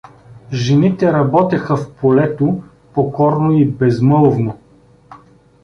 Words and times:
Жените 0.53 1.13
работеха 1.13 1.77
в 1.77 1.91
полето 1.93 2.63
покорно 2.93 3.57
и 3.57 3.65
безмълвно. 3.65 4.57